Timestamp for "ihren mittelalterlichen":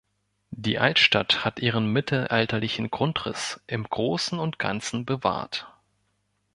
1.59-2.89